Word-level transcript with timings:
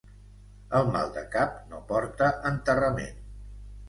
El 0.77 0.87
mal 0.95 1.11
de 1.17 1.21
cap 1.35 1.59
no 1.73 1.81
porta 1.91 2.31
enterrament. 2.53 3.21